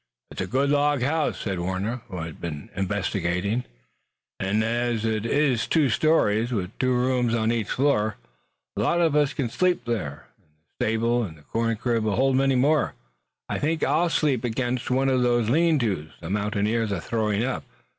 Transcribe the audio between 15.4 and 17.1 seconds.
lean tos the mountaineers are